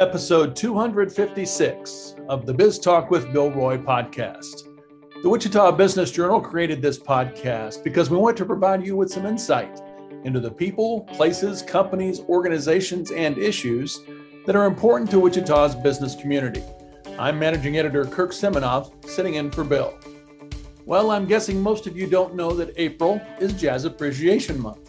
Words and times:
Episode 0.00 0.54
256 0.54 2.16
of 2.28 2.44
the 2.44 2.52
Biz 2.52 2.78
Talk 2.78 3.10
with 3.10 3.32
Bill 3.32 3.50
Roy 3.50 3.78
podcast. 3.78 4.68
The 5.22 5.28
Wichita 5.30 5.72
Business 5.72 6.10
Journal 6.10 6.40
created 6.42 6.82
this 6.82 6.98
podcast 6.98 7.82
because 7.82 8.10
we 8.10 8.18
want 8.18 8.36
to 8.36 8.44
provide 8.44 8.84
you 8.84 8.96
with 8.96 9.10
some 9.10 9.24
insight 9.24 9.80
into 10.24 10.40
the 10.40 10.50
people, 10.50 11.02
places, 11.02 11.62
companies, 11.62 12.20
organizations, 12.28 13.10
and 13.10 13.38
issues 13.38 14.02
that 14.44 14.56
are 14.56 14.66
important 14.66 15.10
to 15.10 15.20
Wichita's 15.20 15.74
business 15.74 16.14
community. 16.14 16.62
I'm 17.18 17.38
managing 17.38 17.78
editor 17.78 18.04
Kirk 18.04 18.32
Seminoff, 18.32 19.08
sitting 19.08 19.36
in 19.36 19.50
for 19.50 19.64
Bill. 19.64 19.98
Well, 20.84 21.10
I'm 21.10 21.24
guessing 21.24 21.62
most 21.62 21.86
of 21.86 21.96
you 21.96 22.06
don't 22.06 22.34
know 22.34 22.52
that 22.52 22.74
April 22.76 23.18
is 23.40 23.54
Jazz 23.54 23.86
Appreciation 23.86 24.60
Month. 24.60 24.83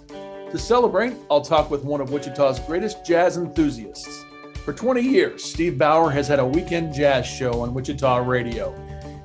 To 0.56 0.62
celebrate, 0.62 1.12
I'll 1.30 1.42
talk 1.42 1.70
with 1.70 1.84
one 1.84 2.00
of 2.00 2.14
Wichita's 2.14 2.62
greatest 2.62 3.06
jazz 3.06 3.36
enthusiasts. 3.36 4.24
For 4.64 4.72
20 4.72 5.02
years, 5.02 5.44
Steve 5.44 5.78
Bauer 5.78 6.10
has 6.10 6.30
had 6.30 6.40
a 6.40 6.48
weekend 6.48 6.94
jazz 6.94 7.26
show 7.26 7.60
on 7.60 7.74
Wichita 7.74 8.20
radio. 8.20 8.74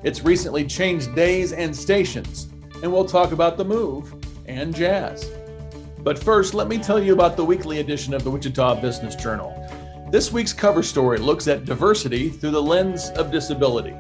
It's 0.02 0.24
recently 0.24 0.64
changed 0.64 1.14
days 1.14 1.52
and 1.52 1.74
stations, 1.74 2.48
and 2.82 2.92
we'll 2.92 3.04
talk 3.04 3.30
about 3.30 3.56
the 3.56 3.64
move 3.64 4.12
and 4.46 4.74
jazz. 4.74 5.30
But 6.00 6.18
first, 6.18 6.52
let 6.52 6.66
me 6.66 6.78
tell 6.78 7.00
you 7.00 7.12
about 7.12 7.36
the 7.36 7.44
weekly 7.44 7.78
edition 7.78 8.12
of 8.12 8.24
the 8.24 8.30
Wichita 8.32 8.80
Business 8.80 9.14
Journal. 9.14 9.54
This 10.10 10.32
week's 10.32 10.52
cover 10.52 10.82
story 10.82 11.18
looks 11.18 11.46
at 11.46 11.64
diversity 11.64 12.28
through 12.28 12.50
the 12.50 12.60
lens 12.60 13.10
of 13.10 13.30
disability. 13.30 13.94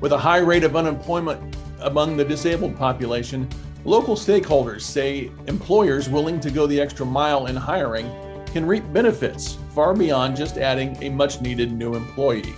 With 0.00 0.12
a 0.12 0.18
high 0.18 0.38
rate 0.38 0.62
of 0.62 0.76
unemployment 0.76 1.56
among 1.80 2.16
the 2.16 2.24
disabled 2.24 2.76
population, 2.76 3.48
local 3.84 4.14
stakeholders 4.14 4.82
say 4.82 5.30
employers 5.46 6.08
willing 6.08 6.40
to 6.40 6.50
go 6.50 6.66
the 6.66 6.80
extra 6.80 7.06
mile 7.06 7.46
in 7.46 7.56
hiring 7.56 8.10
can 8.46 8.66
reap 8.66 8.84
benefits 8.92 9.58
far 9.74 9.94
beyond 9.94 10.36
just 10.36 10.58
adding 10.58 10.96
a 11.02 11.08
much 11.08 11.40
needed 11.40 11.72
new 11.72 11.94
employee. 11.94 12.54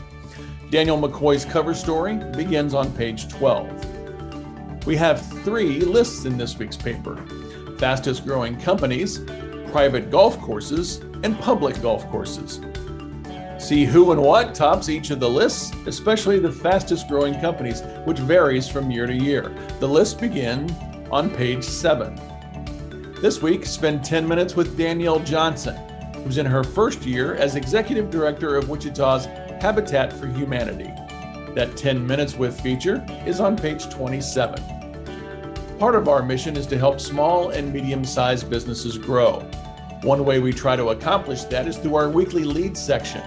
Daniel 0.70 0.98
McCoy's 0.98 1.44
cover 1.44 1.74
story 1.74 2.16
begins 2.36 2.74
on 2.74 2.90
page 2.94 3.28
12. 3.28 4.86
We 4.86 4.96
have 4.96 5.24
three 5.44 5.80
lists 5.80 6.24
in 6.24 6.38
this 6.38 6.58
week's 6.58 6.76
paper 6.76 7.22
fastest 7.78 8.24
growing 8.24 8.56
companies, 8.60 9.18
private 9.72 10.08
golf 10.08 10.40
courses, 10.40 10.98
and 11.24 11.38
public 11.40 11.80
golf 11.82 12.08
courses. 12.10 12.60
See 13.58 13.84
who 13.84 14.12
and 14.12 14.22
what 14.22 14.54
tops 14.54 14.88
each 14.88 15.10
of 15.10 15.18
the 15.18 15.28
lists, 15.28 15.72
especially 15.86 16.38
the 16.38 16.50
fastest 16.50 17.08
growing 17.08 17.38
companies, 17.40 17.82
which 18.04 18.18
varies 18.18 18.68
from 18.68 18.90
year 18.90 19.06
to 19.06 19.14
year. 19.14 19.52
The 19.80 19.88
list 19.88 20.20
begin 20.20 20.68
on 21.12 21.28
page 21.28 21.62
7. 21.62 22.18
This 23.20 23.42
week, 23.42 23.66
spend 23.66 24.02
10 24.02 24.26
minutes 24.26 24.56
with 24.56 24.78
Danielle 24.78 25.20
Johnson, 25.20 25.76
who's 26.24 26.38
in 26.38 26.46
her 26.46 26.64
first 26.64 27.02
year 27.02 27.34
as 27.34 27.54
Executive 27.54 28.08
Director 28.10 28.56
of 28.56 28.70
Wichita's 28.70 29.26
Habitat 29.60 30.10
for 30.10 30.26
Humanity. 30.26 30.90
That 31.54 31.76
10 31.76 32.06
Minutes 32.06 32.34
with 32.34 32.58
feature 32.58 33.04
is 33.26 33.40
on 33.40 33.58
page 33.58 33.90
27. 33.90 35.78
Part 35.78 35.94
of 35.94 36.08
our 36.08 36.22
mission 36.22 36.56
is 36.56 36.66
to 36.68 36.78
help 36.78 36.98
small 36.98 37.50
and 37.50 37.70
medium 37.70 38.06
sized 38.06 38.48
businesses 38.48 38.96
grow. 38.96 39.40
One 40.04 40.24
way 40.24 40.38
we 40.38 40.52
try 40.52 40.76
to 40.76 40.88
accomplish 40.88 41.44
that 41.44 41.68
is 41.68 41.76
through 41.76 41.96
our 41.96 42.08
weekly 42.08 42.44
lead 42.44 42.74
section. 42.74 43.22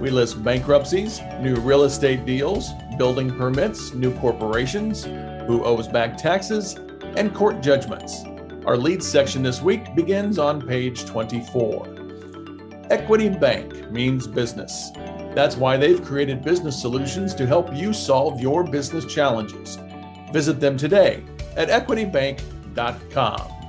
We 0.00 0.08
list 0.08 0.42
bankruptcies, 0.42 1.20
new 1.40 1.56
real 1.56 1.84
estate 1.84 2.24
deals, 2.24 2.70
building 2.96 3.36
permits, 3.36 3.92
new 3.92 4.16
corporations, 4.18 5.04
who 5.04 5.62
owes 5.64 5.86
back 5.86 6.16
taxes, 6.16 6.76
and 7.16 7.34
court 7.34 7.60
judgments. 7.62 8.24
Our 8.66 8.76
lead 8.76 9.02
section 9.02 9.42
this 9.42 9.62
week 9.62 9.94
begins 9.94 10.38
on 10.38 10.66
page 10.66 11.04
24. 11.06 12.88
Equity 12.90 13.28
Bank 13.28 13.90
means 13.90 14.26
business. 14.26 14.90
That's 15.34 15.56
why 15.56 15.76
they've 15.76 16.04
created 16.04 16.44
business 16.44 16.80
solutions 16.80 17.34
to 17.34 17.46
help 17.46 17.74
you 17.74 17.92
solve 17.92 18.40
your 18.40 18.64
business 18.64 19.04
challenges. 19.06 19.78
Visit 20.32 20.60
them 20.60 20.76
today 20.76 21.24
at 21.56 21.68
equitybank.com. 21.68 23.60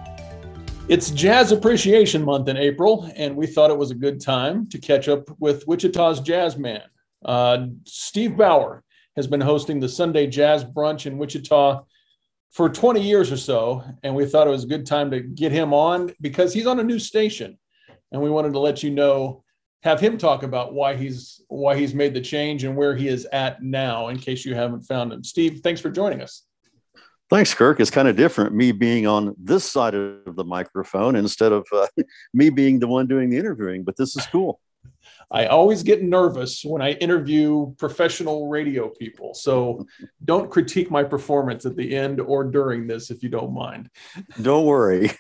It's 0.88 1.12
Jazz 1.12 1.52
Appreciation 1.52 2.26
Month 2.26 2.50
in 2.50 2.58
April, 2.58 3.10
and 3.16 3.36
we 3.36 3.48
thought 3.48 3.70
it 3.70 3.78
was 3.78 3.92
a 3.92 3.96
good 3.96 4.20
time 4.20 4.68
to 4.70 4.80
catch 4.80 5.08
up 5.08 5.30
with 5.40 5.66
Wichita's 5.68 6.20
jazz 6.20 6.58
man. 6.58 6.82
Uh, 7.24 7.68
Steve 7.86 8.36
Bauer 8.36 8.84
has 9.16 9.28
been 9.28 9.42
hosting 9.42 9.80
the 9.80 9.88
Sunday 9.88 10.28
Jazz 10.28 10.66
Brunch 10.66 11.06
in 11.06 11.18
Wichita 11.18 11.84
for 12.52 12.70
20 12.70 13.02
years 13.02 13.32
or 13.32 13.38
so, 13.38 13.84
and 14.04 14.14
we 14.14 14.26
thought 14.26 14.48
it 14.48 14.52
was 14.52 14.66
a 14.66 14.68
good 14.68 14.86
time 14.86 15.10
to 15.12 15.22
get 15.22 15.52
him 15.52 15.74
on 15.74 16.14
because 16.20 16.54
he's 16.54 16.68
on 16.68 16.80
a 16.80 16.84
new 16.84 17.00
station, 17.00 17.58
and 18.12 18.22
we 18.22 18.30
wanted 18.30 18.54
to 18.54 18.60
let 18.60 18.84
you 18.84 18.92
know, 18.92 19.44
have 19.84 20.00
him 20.00 20.18
talk 20.18 20.44
about 20.44 20.74
why 20.74 20.96
he's 20.96 21.42
why 21.48 21.76
he's 21.76 21.96
made 21.96 22.14
the 22.14 22.22
change 22.22 22.64
and 22.64 22.76
where 22.76 22.96
he 22.96 23.08
is 23.08 23.26
at 23.32 23.64
now, 23.64 24.10
in 24.10 24.20
case 24.20 24.46
you 24.46 24.54
haven't 24.54 24.82
found 24.82 25.12
him. 25.12 25.24
Steve, 25.24 25.62
thanks 25.64 25.82
for 25.82 25.90
joining 25.90 26.22
us. 26.22 26.44
Thanks, 27.30 27.54
Kirk. 27.54 27.80
It's 27.80 27.90
kind 27.90 28.10
of 28.10 28.18
different 28.18 28.54
me 28.54 28.74
being 28.74 29.08
on 29.08 29.34
this 29.40 29.64
side 29.64 29.96
of 29.96 30.36
the 30.36 30.44
microphone 30.44 31.16
instead 31.16 31.54
of 31.54 31.66
uh, 31.72 31.88
me 32.34 32.50
being 32.50 32.80
the 32.80 32.88
one 32.88 33.08
doing 33.08 33.30
the 33.30 33.38
interviewing, 33.38 33.84
but 33.84 33.96
this 33.96 34.18
is 34.18 34.26
cool. 34.28 34.60
I 35.32 35.46
always 35.46 35.82
get 35.82 36.04
nervous 36.04 36.64
when 36.64 36.82
I 36.82 36.92
interview 36.94 37.74
professional 37.78 38.50
radio 38.50 38.90
people. 38.90 39.34
So 39.34 39.86
don't 40.26 40.52
critique 40.52 40.92
my 40.92 41.04
performance 41.04 41.66
at 41.66 41.76
the 41.76 41.96
end 41.96 42.20
or 42.20 42.44
during 42.44 42.88
this 42.88 43.10
if 43.10 43.24
you 43.24 43.30
don't 43.30 43.54
mind. 43.54 43.90
Don't 44.42 44.66
worry. 44.66 45.12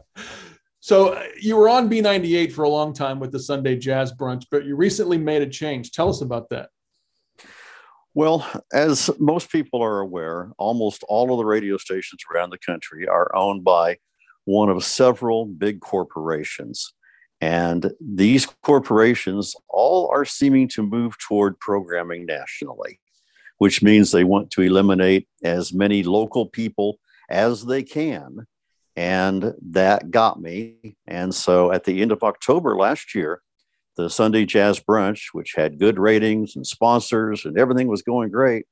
so 0.80 1.14
uh, 1.14 1.24
you 1.40 1.56
were 1.56 1.68
on 1.68 1.90
B98 1.90 2.52
for 2.52 2.62
a 2.62 2.68
long 2.68 2.92
time 2.92 3.18
with 3.18 3.32
the 3.32 3.40
Sunday 3.40 3.76
Jazz 3.76 4.12
Brunch, 4.12 4.44
but 4.50 4.64
you 4.64 4.76
recently 4.76 5.18
made 5.18 5.42
a 5.42 5.48
change. 5.48 5.90
Tell 5.90 6.08
us 6.08 6.20
about 6.20 6.48
that. 6.50 6.70
Well, 8.14 8.48
as 8.72 9.10
most 9.18 9.50
people 9.50 9.82
are 9.82 10.00
aware, 10.00 10.50
almost 10.56 11.04
all 11.06 11.32
of 11.32 11.36
the 11.36 11.44
radio 11.44 11.76
stations 11.76 12.22
around 12.32 12.48
the 12.48 12.58
country 12.58 13.06
are 13.06 13.34
owned 13.36 13.62
by 13.62 13.98
one 14.46 14.70
of 14.70 14.82
several 14.84 15.44
big 15.44 15.80
corporations. 15.80 16.94
And 17.40 17.92
these 18.00 18.46
corporations 18.62 19.54
all 19.68 20.08
are 20.10 20.24
seeming 20.24 20.68
to 20.68 20.82
move 20.82 21.18
toward 21.18 21.58
programming 21.60 22.24
nationally, 22.26 22.98
which 23.58 23.82
means 23.82 24.10
they 24.10 24.24
want 24.24 24.50
to 24.52 24.62
eliminate 24.62 25.28
as 25.42 25.72
many 25.72 26.02
local 26.02 26.46
people 26.46 26.98
as 27.28 27.64
they 27.64 27.82
can. 27.82 28.46
And 28.96 29.52
that 29.70 30.10
got 30.10 30.40
me. 30.40 30.96
And 31.06 31.34
so 31.34 31.70
at 31.70 31.84
the 31.84 32.00
end 32.00 32.12
of 32.12 32.22
October 32.22 32.76
last 32.76 33.14
year, 33.14 33.42
the 33.96 34.08
Sunday 34.08 34.46
Jazz 34.46 34.80
Brunch, 34.80 35.28
which 35.32 35.54
had 35.54 35.78
good 35.78 35.98
ratings 35.98 36.56
and 36.56 36.66
sponsors 36.66 37.44
and 37.44 37.58
everything 37.58 37.88
was 37.88 38.02
going 38.02 38.30
great, 38.30 38.66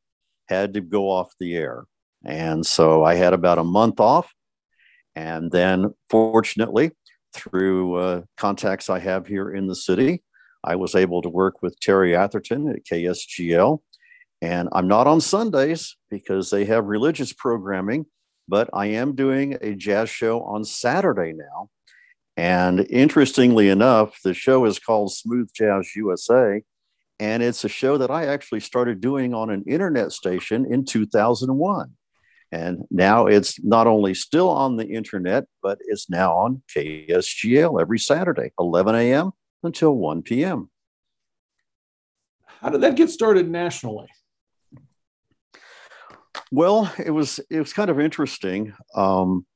had 0.48 0.74
to 0.74 0.80
go 0.80 1.10
off 1.10 1.34
the 1.38 1.54
air. 1.54 1.84
And 2.24 2.64
so 2.64 3.04
I 3.04 3.14
had 3.14 3.34
about 3.34 3.58
a 3.58 3.64
month 3.64 4.00
off. 4.00 4.32
And 5.16 5.50
then, 5.52 5.94
fortunately, 6.10 6.90
through 7.34 7.96
uh, 7.96 8.22
contacts 8.36 8.88
I 8.88 8.98
have 9.00 9.26
here 9.26 9.50
in 9.50 9.66
the 9.66 9.74
city, 9.74 10.22
I 10.62 10.76
was 10.76 10.94
able 10.94 11.22
to 11.22 11.28
work 11.28 11.62
with 11.62 11.78
Terry 11.80 12.16
Atherton 12.16 12.68
at 12.68 12.84
KSGL. 12.84 13.80
And 14.40 14.68
I'm 14.72 14.88
not 14.88 15.06
on 15.06 15.20
Sundays 15.20 15.96
because 16.10 16.50
they 16.50 16.64
have 16.66 16.84
religious 16.86 17.32
programming, 17.32 18.06
but 18.48 18.68
I 18.72 18.86
am 18.86 19.14
doing 19.14 19.56
a 19.60 19.74
jazz 19.74 20.10
show 20.10 20.42
on 20.42 20.64
Saturday 20.64 21.32
now 21.32 21.70
and 22.36 22.86
interestingly 22.90 23.68
enough, 23.68 24.20
the 24.22 24.34
show 24.34 24.64
is 24.64 24.78
called 24.78 25.12
Smooth 25.12 25.50
Jazz 25.54 25.94
USA. 25.94 26.62
And 27.20 27.42
it's 27.42 27.64
a 27.64 27.68
show 27.68 27.96
that 27.98 28.10
I 28.10 28.26
actually 28.26 28.60
started 28.60 29.00
doing 29.00 29.34
on 29.34 29.50
an 29.50 29.62
internet 29.68 30.10
station 30.10 30.66
in 30.68 30.84
2001. 30.84 31.92
And 32.54 32.84
now 32.88 33.26
it's 33.26 33.60
not 33.64 33.88
only 33.88 34.14
still 34.14 34.48
on 34.48 34.76
the 34.76 34.86
internet, 34.86 35.46
but 35.60 35.78
it's 35.86 36.08
now 36.08 36.36
on 36.36 36.62
KSGL 36.72 37.80
every 37.80 37.98
Saturday, 37.98 38.52
11 38.60 38.94
a.m. 38.94 39.32
until 39.64 39.96
1 39.96 40.22
p.m. 40.22 40.70
How 42.60 42.70
did 42.70 42.82
that 42.82 42.94
get 42.94 43.10
started 43.10 43.50
nationally? 43.50 44.06
Well, 46.52 46.92
it 47.04 47.10
was 47.10 47.40
it 47.50 47.58
was 47.58 47.72
kind 47.72 47.90
of 47.90 47.98
interesting. 47.98 48.72
Um, 48.94 49.46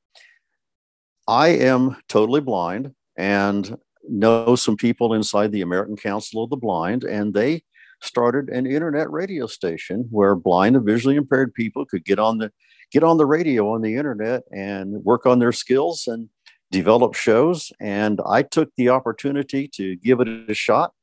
I 1.25 1.49
am 1.49 1.95
totally 2.09 2.41
blind 2.41 2.91
and 3.17 3.77
know 4.09 4.57
some 4.57 4.75
people 4.75 5.13
inside 5.13 5.53
the 5.53 5.61
American 5.61 5.95
Council 5.95 6.43
of 6.43 6.49
the 6.49 6.57
Blind, 6.57 7.05
and 7.05 7.33
they 7.33 7.63
started 8.01 8.49
an 8.49 8.65
internet 8.65 9.09
radio 9.09 9.47
station 9.47 10.07
where 10.11 10.35
blind 10.35 10.75
and 10.75 10.85
visually 10.85 11.15
impaired 11.15 11.53
people 11.53 11.85
could 11.85 12.03
get 12.03 12.19
on 12.19 12.39
the 12.39 12.51
get 12.91 13.03
on 13.03 13.17
the 13.17 13.25
radio 13.25 13.73
on 13.73 13.81
the 13.81 13.95
internet 13.95 14.43
and 14.51 15.03
work 15.03 15.25
on 15.25 15.39
their 15.39 15.51
skills 15.51 16.07
and 16.07 16.29
develop 16.71 17.15
shows. 17.15 17.71
And 17.79 18.19
I 18.25 18.43
took 18.43 18.69
the 18.75 18.89
opportunity 18.89 19.67
to 19.69 19.95
give 19.97 20.19
it 20.19 20.27
a 20.49 20.53
shot, 20.53 20.93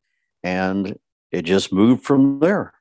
and 0.43 0.99
it 1.31 1.43
just 1.43 1.73
moved 1.73 2.05
from 2.05 2.41
there. 2.41 2.73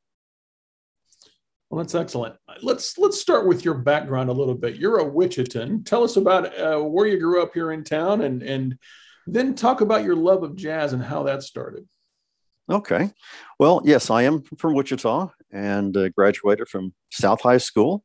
Well, 1.69 1.83
that's 1.83 1.95
excellent. 1.95 2.35
Let's 2.61 2.97
let's 2.97 3.19
start 3.19 3.47
with 3.47 3.65
your 3.65 3.73
background 3.73 4.29
a 4.29 4.33
little 4.33 4.53
bit. 4.53 4.75
You're 4.75 4.99
a 4.99 5.05
Wichitan. 5.05 5.85
Tell 5.85 6.03
us 6.03 6.15
about 6.15 6.57
uh, 6.57 6.79
where 6.79 7.07
you 7.07 7.19
grew 7.19 7.41
up 7.41 7.53
here 7.53 7.71
in 7.71 7.83
town, 7.83 8.21
and 8.21 8.43
and 8.43 8.77
then 9.27 9.55
talk 9.55 9.81
about 9.81 10.03
your 10.03 10.15
love 10.15 10.43
of 10.43 10.55
jazz 10.55 10.93
and 10.93 11.03
how 11.03 11.23
that 11.23 11.43
started. 11.43 11.87
Okay. 12.69 13.11
Well, 13.59 13.81
yes, 13.85 14.09
I 14.09 14.23
am 14.23 14.43
from 14.57 14.73
Wichita 14.73 15.29
and 15.51 15.95
uh, 15.95 16.09
graduated 16.09 16.67
from 16.67 16.93
South 17.11 17.41
High 17.41 17.57
School 17.57 18.03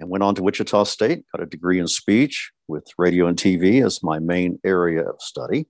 and 0.00 0.08
went 0.08 0.24
on 0.24 0.34
to 0.34 0.42
Wichita 0.42 0.84
State, 0.84 1.24
got 1.32 1.42
a 1.42 1.46
degree 1.46 1.78
in 1.78 1.86
speech 1.86 2.52
with 2.68 2.86
radio 2.98 3.26
and 3.26 3.36
TV 3.36 3.84
as 3.84 4.02
my 4.02 4.18
main 4.18 4.58
area 4.64 5.02
of 5.02 5.20
study. 5.20 5.66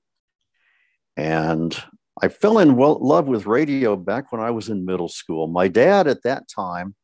And 1.17 1.77
I 2.21 2.29
fell 2.29 2.59
in 2.59 2.77
love 2.77 3.29
with 3.29 3.47
radio 3.47 3.97
back 3.97 4.33
when 4.33 4.41
I 4.41 4.51
was 4.51 4.69
in 4.69 4.85
middle 4.85 5.09
school. 5.09 5.47
My 5.47 5.69
dad 5.69 6.07
at 6.07 6.23
that 6.23 6.49
time 6.49 6.95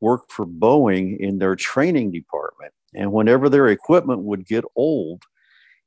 worked 0.00 0.32
for 0.32 0.46
Boeing 0.46 1.18
in 1.18 1.38
their 1.38 1.56
training 1.56 2.12
department. 2.12 2.72
And 2.94 3.12
whenever 3.12 3.48
their 3.48 3.68
equipment 3.68 4.20
would 4.20 4.46
get 4.46 4.64
old, 4.76 5.22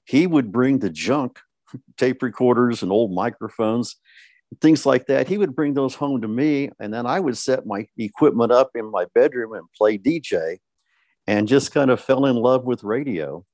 he 0.06 0.28
would 0.28 0.52
bring 0.52 0.80
the 0.80 0.90
junk, 0.90 1.40
tape 1.98 2.22
recorders 2.22 2.84
and 2.84 2.92
old 2.92 3.14
microphones, 3.14 3.96
things 4.62 4.86
like 4.86 5.08
that. 5.08 5.28
He 5.28 5.38
would 5.38 5.56
bring 5.56 5.74
those 5.74 5.96
home 5.96 6.22
to 6.22 6.28
me. 6.28 6.70
And 6.80 6.94
then 6.94 7.06
I 7.06 7.20
would 7.20 7.38
set 7.38 7.66
my 7.66 7.88
equipment 7.98 8.52
up 8.52 8.72
in 8.76 8.90
my 8.90 9.06
bedroom 9.16 9.54
and 9.54 9.66
play 9.76 9.98
DJ 9.98 10.60
and 11.28 11.48
just 11.48 11.74
kind 11.74 11.90
of 11.90 12.02
fell 12.02 12.26
in 12.26 12.36
love 12.36 12.66
with 12.66 12.84
radio 12.84 13.46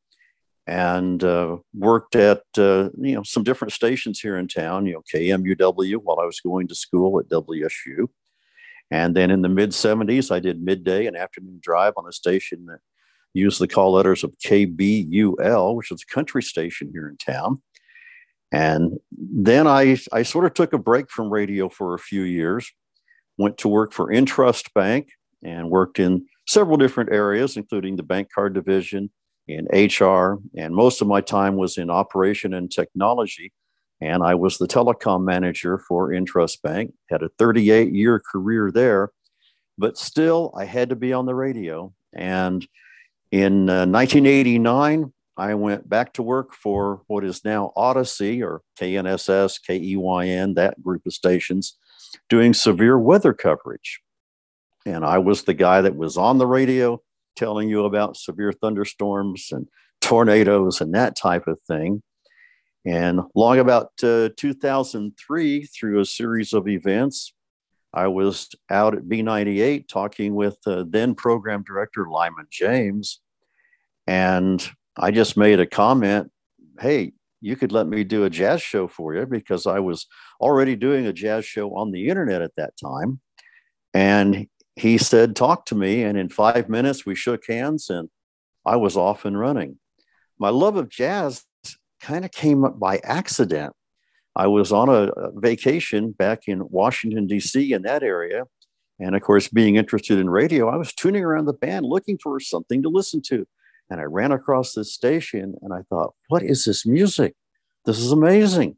and 0.68 1.24
uh, 1.24 1.58
worked 1.74 2.16
at 2.16 2.44
uh, 2.58 2.90
you 2.98 3.16
know 3.16 3.24
some 3.24 3.44
different 3.44 3.74
stations 3.74 4.20
here 4.20 4.38
in 4.38 4.48
town. 4.48 4.86
You 4.86 4.94
know 4.94 5.04
KMUW 5.14 5.98
while 5.98 6.20
I 6.20 6.26
was 6.26 6.40
going 6.40 6.68
to 6.68 6.76
school 6.76 7.20
at 7.20 7.30
WSU, 7.30 8.08
and 8.92 9.16
then 9.16 9.32
in 9.32 9.42
the 9.42 9.50
mid 9.50 9.72
'70s 9.72 10.32
I 10.32 10.40
did 10.40 10.62
midday 10.62 11.08
and 11.08 11.18
afternoon 11.18 11.60
drive 11.62 11.94
on 11.98 12.08
a 12.08 12.12
station 12.12 12.66
that 12.68 12.80
used 13.34 13.60
the 13.60 13.68
call 13.68 13.94
letters 13.94 14.24
of 14.24 14.38
KBUL, 14.44 15.76
which 15.76 15.92
is 15.92 16.04
a 16.04 16.14
country 16.14 16.44
station 16.44 16.90
here 16.92 17.08
in 17.08 17.18
town. 17.18 17.62
And 18.52 19.00
then 19.12 19.68
I, 19.68 19.98
I 20.12 20.24
sort 20.24 20.46
of 20.46 20.54
took 20.56 20.74
a 20.74 20.80
break 20.80 21.12
from 21.12 21.30
radio 21.30 21.70
for 21.70 21.94
a 21.94 22.00
few 22.00 22.24
years, 22.24 22.72
went 23.38 23.60
to 23.60 23.68
work 23.68 23.94
for 23.94 24.12
Intrust 24.12 24.74
Bank 24.74 25.10
and 25.44 25.70
worked 25.70 26.00
in 26.00 26.26
several 26.50 26.78
different 26.78 27.12
areas, 27.14 27.58
including 27.58 27.96
the 27.96 28.04
bank 28.04 28.28
card 28.34 28.56
division 28.56 29.12
in 29.48 29.66
HR. 29.66 30.40
And 30.58 30.76
most 30.76 31.00
of 31.00 31.08
my 31.08 31.22
time 31.22 31.58
was 31.58 31.78
in 31.78 31.92
operation 31.92 32.56
and 32.56 32.72
technology. 32.72 33.54
And 34.02 34.24
I 34.24 34.34
was 34.34 34.58
the 34.58 34.68
telecom 34.68 35.24
manager 35.24 35.78
for 35.78 36.10
Intrust 36.12 36.64
Bank, 36.64 36.94
had 37.10 37.22
a 37.22 37.30
38 37.38 37.94
year 37.94 38.20
career 38.20 38.72
there. 38.72 39.12
But 39.78 39.98
still, 39.98 40.52
I 40.58 40.66
had 40.66 40.90
to 40.90 40.96
be 40.96 41.14
on 41.14 41.28
the 41.28 41.36
radio. 41.36 41.94
And 42.14 42.68
in 43.32 43.70
uh, 43.70 43.86
1989, 43.86 45.14
I 45.38 45.54
went 45.54 45.88
back 45.88 46.14
to 46.14 46.24
work 46.24 46.54
for 46.54 47.04
what 47.08 47.24
is 47.24 47.46
now 47.46 47.72
Odyssey 47.76 48.42
or 48.42 48.62
KNSS, 48.80 49.60
KEYN, 49.68 50.56
that 50.56 50.82
group 50.82 51.06
of 51.06 51.14
stations, 51.14 51.78
doing 52.28 52.54
severe 52.54 52.98
weather 52.98 53.34
coverage. 53.34 54.02
And 54.90 55.06
I 55.06 55.20
was 55.20 55.44
the 55.44 55.54
guy 55.54 55.82
that 55.82 55.96
was 55.96 56.18
on 56.18 56.38
the 56.38 56.48
radio 56.48 57.02
telling 57.36 57.70
you 57.70 57.86
about 57.86 58.18
severe 58.18 58.52
thunderstorms 58.52 59.50
and 59.52 59.68
tornadoes 60.02 60.82
and 60.82 60.94
that 60.94 61.16
type 61.16 61.48
of 61.48 61.60
thing. 61.62 62.02
And 62.86 63.22
long 63.36 63.60
about 63.60 63.92
uh, 64.04 64.30
2003, 64.36 65.66
through 65.66 66.00
a 66.00 66.06
series 66.06 66.54
of 66.54 66.68
events, 66.68 67.34
I 67.94 68.08
was 68.08 68.50
out 68.70 68.96
at 68.96 69.04
B98 69.04 69.88
talking 69.88 70.34
with 70.34 70.58
uh, 70.66 70.86
then 70.88 71.16
program 71.16 71.64
director 71.64 72.08
Lyman 72.10 72.48
James. 72.50 73.20
And 74.08 74.68
I 74.98 75.12
just 75.12 75.38
made 75.38 75.60
a 75.60 75.68
comment 75.68 76.32
hey, 76.80 77.12
you 77.42 77.58
could 77.58 77.74
let 77.74 77.88
me 77.88 78.06
do 78.06 78.24
a 78.24 78.30
jazz 78.30 78.62
show 78.62 78.88
for 78.88 79.14
you 79.14 79.26
because 79.26 79.68
I 79.68 79.80
was 79.80 80.08
already 80.40 80.78
doing 80.78 81.06
a 81.06 81.14
jazz 81.14 81.44
show 81.44 81.76
on 81.76 81.92
the 81.92 82.08
internet 82.08 82.42
at 82.42 82.56
that 82.56 82.74
time. 82.82 83.20
And 83.94 84.48
he 84.80 84.98
said, 84.98 85.36
Talk 85.36 85.66
to 85.68 85.76
me. 85.76 86.04
And 86.04 86.18
in 86.18 86.30
five 86.30 86.70
minutes, 86.70 87.06
we 87.06 87.16
shook 87.16 87.46
hands 87.48 87.90
and 87.90 88.10
I 88.66 88.76
was 88.78 88.96
off 88.96 89.26
and 89.26 89.40
running. 89.40 89.80
My 90.38 90.50
love 90.50 90.76
of 90.78 90.90
jazz 90.90 91.44
kind 92.02 92.24
of 92.24 92.32
came 92.32 92.64
up 92.64 92.80
by 92.80 93.00
accident. 93.04 93.74
I 94.36 94.48
was 94.48 94.72
on 94.72 94.90
a, 94.90 95.12
vacation 95.36 96.12
back 96.12 96.48
in 96.48 96.70
Washington, 96.70 97.28
D.C., 97.28 97.74
in 97.74 97.82
that 97.82 98.04
area. 98.04 98.44
And 99.00 99.16
of 99.16 99.22
course, 99.22 99.48
being 99.48 99.76
interested 99.76 100.18
in 100.18 100.30
radio, 100.30 100.70
I 100.70 100.78
was 100.78 100.94
tuning 100.94 101.24
around 101.24 101.46
the 101.46 101.54
band 101.54 101.86
looking 101.86 102.18
for 102.22 102.40
something 102.40 102.82
to 102.84 102.90
listen 102.90 103.22
to. 103.28 103.46
And 103.90 104.00
I 104.00 104.04
ran 104.04 104.32
across 104.32 104.74
this 104.74 104.94
station 104.94 105.56
and 105.62 105.74
I 105.74 105.82
thought, 105.90 106.14
what 106.28 106.44
is 106.44 106.66
this 106.66 106.86
music? 106.86 107.36
This 107.86 107.98
is 107.98 108.12
amazing. 108.12 108.78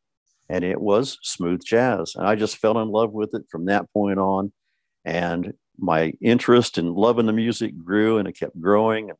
And 0.50 0.64
it 0.64 0.80
was 0.80 1.20
smooth 1.22 1.62
jazz. 1.64 2.14
And 2.16 2.28
I 2.28 2.36
just 2.36 2.58
fell 2.58 2.80
in 2.80 2.90
love 2.90 3.12
with 3.12 3.34
it 3.34 3.44
from 3.50 3.66
that 3.66 3.92
point 3.94 4.20
on. 4.20 4.54
And 5.04 5.54
my 5.82 6.14
interest 6.22 6.78
in 6.78 6.94
loving 6.94 7.26
the 7.26 7.34
music 7.34 7.78
grew 7.84 8.20
and 8.20 8.28
it 8.28 8.38
kept 8.38 8.60
growing. 8.62 9.10
And 9.10 9.18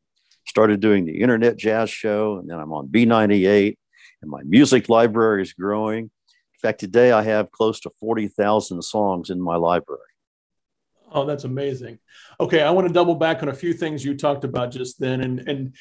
started 0.48 0.80
doing 0.80 1.06
the 1.06 1.22
internet 1.22 1.58
jazz 1.58 1.90
show 1.90 2.38
and 2.38 2.50
then 2.50 2.60
i'm 2.60 2.74
on 2.74 2.88
b98 2.88 3.78
and 4.22 4.30
my 4.30 4.42
music 4.44 4.90
library 4.90 5.42
is 5.42 5.54
growing. 5.54 6.06
In 6.06 6.60
fact 6.62 6.80
today 6.80 7.12
i 7.12 7.22
have 7.22 7.52
close 7.52 7.80
to 7.82 7.92
40000 8.00 8.82
songs 8.82 9.30
in 9.30 9.42
my 9.42 9.56
library. 9.56 10.02
Oh 11.12 11.26
that's 11.26 11.44
amazing. 11.44 12.00
Okay 12.40 12.62
i 12.62 12.70
want 12.72 12.88
to 12.88 12.94
double 12.94 13.16
back 13.16 13.42
on 13.44 13.50
a 13.50 13.54
few 13.54 13.74
things 13.74 14.04
you 14.04 14.16
talked 14.16 14.44
about 14.44 14.72
just 14.72 15.00
then 15.00 15.22
and 15.22 15.40
and 15.48 15.76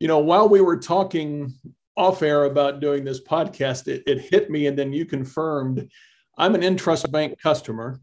you 0.00 0.08
know 0.08 0.18
while 0.18 0.48
we 0.48 0.60
were 0.60 0.78
talking 0.78 1.52
off 1.96 2.22
air 2.22 2.44
about 2.44 2.80
doing 2.80 3.04
this 3.04 3.22
podcast 3.22 3.88
it, 3.88 4.02
it 4.06 4.20
hit 4.20 4.50
me 4.50 4.66
and 4.66 4.78
then 4.78 4.92
you 4.92 5.06
confirmed 5.06 5.88
i'm 6.36 6.54
an 6.54 6.60
Intrust 6.62 7.10
bank 7.10 7.40
customer 7.40 8.00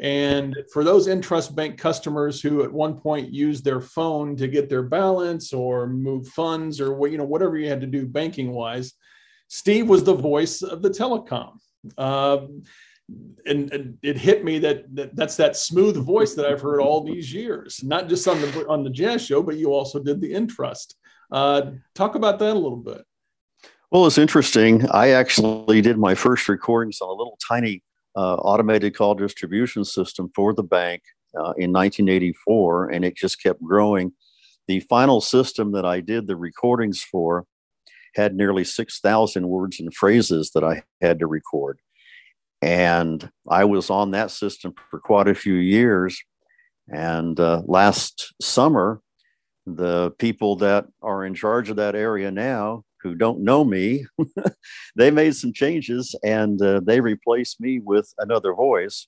and 0.00 0.56
for 0.72 0.82
those 0.82 1.08
Intrust 1.08 1.54
Bank 1.54 1.78
customers 1.78 2.40
who 2.40 2.62
at 2.62 2.72
one 2.72 2.98
point 2.98 3.32
used 3.32 3.64
their 3.64 3.82
phone 3.82 4.34
to 4.36 4.48
get 4.48 4.70
their 4.70 4.82
balance 4.82 5.52
or 5.52 5.86
move 5.86 6.26
funds 6.28 6.80
or 6.80 7.06
you 7.06 7.18
know 7.18 7.24
whatever 7.24 7.58
you 7.58 7.68
had 7.68 7.82
to 7.82 7.86
do 7.86 8.06
banking 8.06 8.50
wise, 8.52 8.94
Steve 9.48 9.88
was 9.88 10.02
the 10.02 10.14
voice 10.14 10.62
of 10.62 10.80
the 10.80 10.88
telecom. 10.88 11.58
Um, 11.98 12.62
and, 13.44 13.72
and, 13.72 13.98
it 14.02 14.16
hit 14.16 14.44
me 14.44 14.58
that, 14.60 14.94
that 14.94 15.16
that's 15.16 15.36
that 15.36 15.56
smooth 15.56 15.96
voice 15.96 16.34
that 16.34 16.46
I've 16.46 16.60
heard 16.60 16.80
all 16.80 17.02
these 17.02 17.32
years, 17.32 17.82
not 17.82 18.08
just 18.08 18.28
on 18.28 18.40
the 18.40 18.66
on 18.68 18.84
the 18.84 18.90
jazz 18.90 19.26
show, 19.26 19.42
but 19.42 19.56
you 19.56 19.72
also 19.72 19.98
did 19.98 20.20
the 20.20 20.32
Intrust. 20.32 20.94
Uh, 21.30 21.72
talk 21.94 22.14
about 22.14 22.38
that 22.38 22.52
a 22.52 22.58
little 22.58 22.76
bit. 22.76 23.04
Well, 23.90 24.06
it's 24.06 24.18
interesting. 24.18 24.88
I 24.90 25.10
actually 25.10 25.80
did 25.82 25.98
my 25.98 26.14
first 26.14 26.48
recordings 26.48 27.00
on 27.00 27.08
a 27.08 27.12
little 27.12 27.36
tiny 27.46 27.82
uh, 27.82 27.89
automated 28.18 28.96
call 28.96 29.14
distribution 29.14 29.84
system 29.84 30.30
for 30.34 30.52
the 30.54 30.62
bank 30.62 31.02
uh, 31.36 31.54
in 31.56 31.72
1984, 31.72 32.90
and 32.90 33.04
it 33.04 33.16
just 33.16 33.42
kept 33.42 33.62
growing. 33.62 34.12
The 34.66 34.80
final 34.80 35.20
system 35.20 35.72
that 35.72 35.84
I 35.84 36.00
did 36.00 36.26
the 36.26 36.36
recordings 36.36 37.02
for 37.02 37.46
had 38.14 38.34
nearly 38.34 38.64
6,000 38.64 39.48
words 39.48 39.80
and 39.80 39.94
phrases 39.94 40.50
that 40.54 40.64
I 40.64 40.82
had 41.00 41.20
to 41.20 41.26
record. 41.26 41.78
And 42.62 43.30
I 43.48 43.64
was 43.64 43.88
on 43.90 44.10
that 44.10 44.30
system 44.30 44.74
for 44.90 44.98
quite 45.00 45.28
a 45.28 45.34
few 45.34 45.54
years. 45.54 46.20
And 46.88 47.38
uh, 47.38 47.62
last 47.66 48.34
summer, 48.42 49.00
the 49.66 50.10
people 50.18 50.56
that 50.56 50.86
are 51.02 51.24
in 51.24 51.34
charge 51.34 51.70
of 51.70 51.76
that 51.76 51.94
area 51.94 52.30
now 52.30 52.84
who 53.02 53.14
don't 53.14 53.40
know 53.40 53.64
me, 53.64 54.06
they 54.96 55.10
made 55.10 55.34
some 55.34 55.52
changes 55.52 56.14
and 56.22 56.60
uh, 56.62 56.80
they 56.82 57.00
replaced 57.00 57.60
me 57.60 57.78
with 57.78 58.12
another 58.18 58.54
voice. 58.54 59.06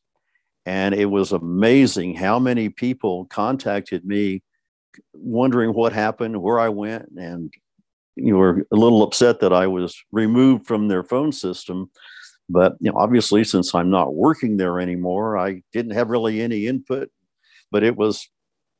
And 0.65 0.95
it 0.95 1.07
was 1.07 1.33
amazing 1.33 2.15
how 2.15 2.39
many 2.39 2.69
people 2.69 3.27
contacted 3.27 4.05
me 4.05 4.43
wondering 5.15 5.73
what 5.73 5.93
happened, 5.93 6.41
where 6.41 6.61
I 6.61 6.69
went, 6.69 7.09
and 7.17 7.53
you 8.17 8.37
were 8.37 8.67
a 8.71 8.77
little 8.77 9.03
upset 9.03 9.41
that 9.41 9.53
I 9.53 9.67
was 9.67 9.97
removed 10.13 10.67
from 10.67 10.89
their 10.89 11.03
phone 11.03 11.33
system. 11.33 11.91
But 12.49 12.77
you 12.81 12.91
know, 12.91 12.99
obviously, 12.99 13.45
since 13.45 13.75
I'm 13.75 13.91
not 13.91 14.15
working 14.15 14.57
there 14.57 14.81
anymore, 14.81 15.39
I 15.39 15.63
didn't 15.73 15.93
have 15.93 16.11
really 16.11 16.41
any 16.41 16.67
input. 16.67 17.11
But 17.71 17.83
it 17.83 17.97
was 17.97 18.29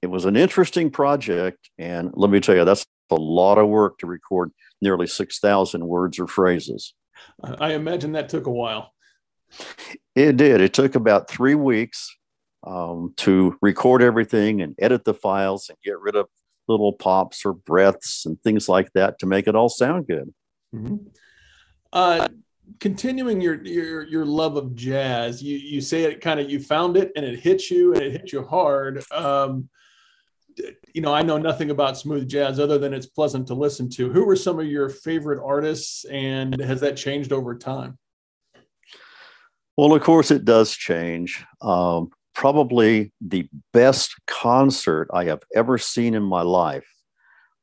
it 0.03 0.09
was 0.09 0.25
an 0.25 0.37
interesting 0.37 0.91
project, 0.91 1.71
and 1.79 2.11
let 2.15 2.31
me 2.31 2.41
tell 2.41 2.57
you, 2.57 2.65
that's 2.65 2.87
a 3.11 3.15
lot 3.15 3.59
of 3.59 3.69
work 3.69 3.99
to 3.99 4.07
record 4.07 4.51
nearly 4.83 5.07
6,000 5.07 5.87
words 5.87 6.19
or 6.19 6.27
phrases. 6.27 6.95
I 7.59 7.73
imagine 7.73 8.13
that 8.13 8.29
took 8.29 8.47
a 8.47 8.51
while. 8.51 8.93
It 10.15 10.37
did. 10.37 10.61
It 10.61 10.75
took 10.75 10.95
about 10.95 11.31
three 11.31 11.55
weeks 11.55 12.15
um, 12.67 13.15
to 13.19 13.57
record 13.61 14.03
everything 14.03 14.61
and 14.61 14.75
edit 14.79 15.05
the 15.05 15.15
files 15.15 15.69
and 15.69 15.79
get 15.85 15.99
rid 16.01 16.17
of 16.17 16.27
little 16.69 16.93
pops 16.93 17.45
or 17.45 17.53
breaths 17.53 18.25
and 18.25 18.41
things 18.43 18.69
like 18.69 18.93
that 18.95 19.19
to 19.19 19.27
make 19.27 19.47
it 19.47 19.55
all 19.55 19.69
sound 19.69 20.07
good. 20.07 20.33
Mm-hmm. 20.75 20.97
Uh, 21.93 22.29
continuing 22.81 23.41
your 23.41 23.63
your 23.63 24.05
your 24.05 24.25
love 24.25 24.57
of 24.57 24.75
jazz, 24.75 25.43
you 25.43 25.59
you 25.59 25.81
say 25.81 26.05
it 26.05 26.21
kind 26.21 26.41
of 26.41 26.51
you 26.51 26.61
found 26.61 26.97
it 26.97 27.13
and 27.17 27.25
it 27.25 27.39
hit 27.39 27.71
you 27.71 27.93
and 27.93 28.03
it 28.03 28.13
hit 28.13 28.33
you 28.33 28.45
hard. 28.45 29.05
Um, 29.13 29.69
you 30.95 31.01
know, 31.01 31.15
I 31.15 31.23
know 31.23 31.39
nothing 31.39 31.71
about 31.71 31.99
smooth 31.99 32.29
jazz 32.29 32.59
other 32.61 32.79
than 32.79 32.93
it's 32.93 33.07
pleasant 33.07 33.47
to 33.49 33.55
listen 33.55 33.89
to. 33.91 34.11
Who 34.11 34.25
were 34.25 34.37
some 34.37 34.59
of 34.59 34.67
your 34.67 34.89
favorite 34.89 35.43
artists, 35.45 36.05
and 36.05 36.61
has 36.61 36.81
that 36.81 36.97
changed 36.97 37.33
over 37.33 37.57
time? 37.57 37.99
Well, 39.77 39.95
of 39.95 40.03
course, 40.03 40.31
it 40.31 40.45
does 40.45 40.75
change. 40.75 41.45
Um, 41.61 42.11
probably 42.35 43.13
the 43.21 43.49
best 43.73 44.15
concert 44.27 45.09
I 45.13 45.25
have 45.25 45.43
ever 45.55 45.79
seen 45.79 46.15
in 46.15 46.23
my 46.23 46.43
life 46.43 46.87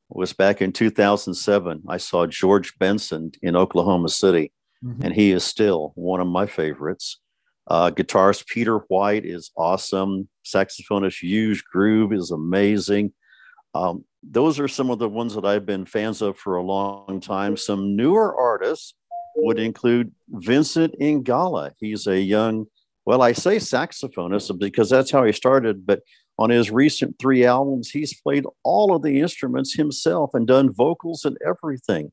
was 0.08 0.32
back 0.32 0.60
in 0.60 0.72
2007. 0.72 1.84
I 1.88 1.96
saw 1.96 2.26
George 2.26 2.76
Benson 2.78 3.32
in 3.42 3.56
Oklahoma 3.56 4.08
City, 4.08 4.52
mm-hmm. 4.84 5.02
and 5.02 5.14
he 5.14 5.30
is 5.30 5.44
still 5.44 5.92
one 5.94 6.20
of 6.20 6.26
my 6.26 6.46
favorites. 6.46 7.20
Uh, 7.66 7.90
guitarist 7.90 8.46
Peter 8.46 8.78
White 8.88 9.24
is 9.24 9.50
awesome. 9.56 10.28
Saxophonist 10.44 11.22
Euge 11.22 11.62
Groove 11.64 12.12
is 12.12 12.30
amazing. 12.30 13.12
Um, 13.74 14.04
those 14.22 14.58
are 14.58 14.68
some 14.68 14.90
of 14.90 14.98
the 14.98 15.08
ones 15.08 15.34
that 15.34 15.44
I've 15.44 15.66
been 15.66 15.86
fans 15.86 16.20
of 16.22 16.36
for 16.36 16.56
a 16.56 16.62
long 16.62 17.20
time. 17.20 17.56
Some 17.56 17.96
newer 17.96 18.34
artists 18.36 18.94
would 19.36 19.58
include 19.58 20.12
Vincent 20.28 20.94
Ingala. 21.00 21.72
He's 21.78 22.06
a 22.06 22.20
young, 22.20 22.66
well, 23.06 23.22
I 23.22 23.32
say 23.32 23.56
saxophonist 23.56 24.58
because 24.58 24.90
that's 24.90 25.10
how 25.10 25.24
he 25.24 25.32
started, 25.32 25.86
but 25.86 26.02
on 26.38 26.50
his 26.50 26.70
recent 26.70 27.18
three 27.18 27.44
albums, 27.44 27.90
he's 27.90 28.18
played 28.18 28.44
all 28.64 28.94
of 28.94 29.02
the 29.02 29.20
instruments 29.20 29.74
himself 29.74 30.30
and 30.34 30.46
done 30.46 30.72
vocals 30.72 31.24
and 31.24 31.36
everything. 31.46 32.12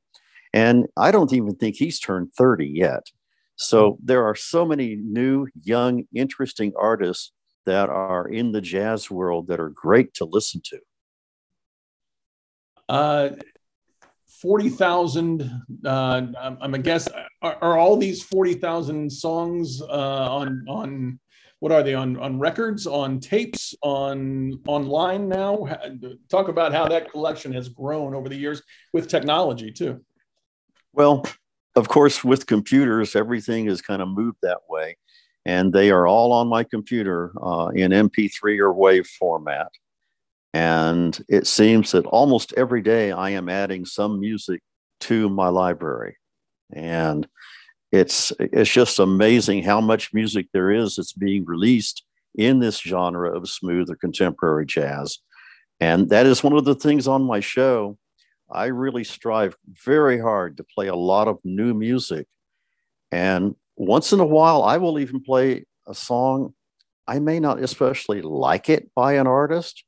And 0.54 0.88
I 0.98 1.12
don't 1.12 1.34
even 1.34 1.56
think 1.56 1.76
he's 1.76 2.00
turned 2.00 2.34
30 2.38 2.68
yet. 2.68 3.04
So 3.58 3.98
there 4.04 4.24
are 4.26 4.36
so 4.36 4.66
many 4.66 4.96
new, 4.96 5.48
young, 5.64 6.06
interesting 6.14 6.74
artists 6.80 7.32
that 7.66 7.90
are 7.90 8.30
in 8.30 8.52
the 8.52 8.62
jazz 8.62 9.12
world 9.12 9.48
that 9.48 9.60
are 9.60 9.70
great 9.70 10.14
to 10.16 10.26
listen 10.26 10.62
to. 10.66 10.80
Uh, 12.88 13.30
40,000, 14.42 15.52
uh, 15.84 16.22
I'm, 16.40 16.74
a 16.76 16.80
guess, 16.80 17.10
are, 17.42 17.58
are 17.62 17.78
all 17.78 17.98
these 17.98 18.24
40,000 18.24 19.12
songs 19.12 19.82
uh, 19.82 19.86
on, 19.90 20.64
on, 20.70 21.20
what 21.60 21.72
are 21.72 21.82
they 21.82 21.96
on, 21.96 22.18
on 22.18 22.38
records, 22.38 22.86
on 22.86 23.20
tapes, 23.20 23.74
on 23.82 24.62
online 24.68 25.28
now? 25.28 25.68
Talk 26.30 26.50
about 26.50 26.74
how 26.74 26.88
that 26.88 27.10
collection 27.12 27.52
has 27.54 27.70
grown 27.70 28.14
over 28.14 28.30
the 28.30 28.36
years 28.36 28.62
with 28.94 29.08
technology 29.08 29.72
too. 29.72 30.02
Well, 30.94 31.26
of 31.78 31.90
course, 31.90 32.24
with 32.24 32.48
computers, 32.48 33.16
everything 33.16 33.68
is 33.68 33.82
kind 33.84 34.02
of 34.02 34.10
moved 34.10 34.40
that 34.42 34.62
way. 34.68 34.98
And 35.46 35.72
they 35.72 35.92
are 35.92 36.08
all 36.08 36.34
on 36.34 36.48
my 36.48 36.64
computer 36.64 37.32
uh, 37.42 37.68
in 37.68 37.92
MP3 37.92 38.60
or 38.60 38.74
WAV 38.74 39.06
format. 39.06 39.72
And 40.54 41.24
it 41.30 41.46
seems 41.46 41.92
that 41.92 42.08
almost 42.08 42.52
every 42.58 42.82
day 42.82 43.12
I 43.12 43.30
am 43.30 43.48
adding 43.48 43.86
some 43.86 44.20
music 44.20 44.62
to 45.02 45.30
my 45.30 45.50
library. 45.50 46.18
And 46.74 47.28
it's 47.92 48.34
it's 48.40 48.72
just 48.72 49.00
amazing 49.00 49.64
how 49.64 49.80
much 49.80 50.14
music 50.14 50.48
there 50.54 50.72
is 50.72 50.96
that's 50.96 51.14
being 51.14 51.46
released 51.46 52.04
in 52.36 52.60
this 52.60 52.80
genre 52.80 53.32
of 53.36 53.48
smooth 53.48 53.90
or 53.90 53.96
contemporary 53.96 54.66
jazz. 54.66 55.20
And 55.80 56.10
that 56.10 56.26
is 56.26 56.44
one 56.44 56.54
of 56.54 56.66
the 56.66 56.76
things 56.76 57.08
on 57.08 57.22
my 57.22 57.40
show. 57.40 57.98
I 58.50 58.66
really 58.68 59.04
strive 59.04 59.56
very 59.86 60.20
hard 60.20 60.58
to 60.58 60.64
play 60.64 60.88
a 60.88 60.96
lot 60.96 61.28
of 61.28 61.40
new 61.44 61.74
music. 61.74 62.28
And 63.12 63.56
once 63.76 64.14
in 64.14 64.20
a 64.20 64.26
while, 64.26 64.64
I 64.64 64.78
will 64.78 65.00
even 65.00 65.22
play 65.22 65.66
a 65.88 65.94
song 65.94 66.54
I 67.08 67.20
may 67.20 67.40
not 67.40 67.64
especially 67.64 68.22
like 68.22 68.70
it 68.70 68.94
by 68.94 69.14
an 69.14 69.28
artist, 69.28 69.84